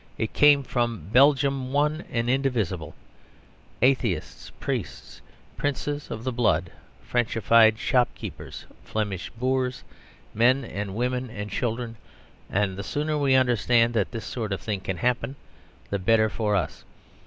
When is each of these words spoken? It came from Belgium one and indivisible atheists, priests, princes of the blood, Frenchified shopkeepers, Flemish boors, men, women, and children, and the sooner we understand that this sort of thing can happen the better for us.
It 0.17 0.33
came 0.33 0.63
from 0.63 1.09
Belgium 1.11 1.71
one 1.71 2.05
and 2.11 2.27
indivisible 2.27 2.95
atheists, 3.83 4.49
priests, 4.59 5.21
princes 5.57 6.09
of 6.09 6.23
the 6.23 6.31
blood, 6.31 6.71
Frenchified 7.03 7.77
shopkeepers, 7.77 8.65
Flemish 8.83 9.29
boors, 9.37 9.83
men, 10.33 10.95
women, 10.95 11.29
and 11.29 11.51
children, 11.51 11.97
and 12.49 12.77
the 12.77 12.83
sooner 12.83 13.15
we 13.15 13.35
understand 13.35 13.93
that 13.93 14.09
this 14.09 14.25
sort 14.25 14.51
of 14.51 14.59
thing 14.59 14.79
can 14.79 14.97
happen 14.97 15.35
the 15.91 15.99
better 15.99 16.29
for 16.29 16.55
us. 16.55 16.83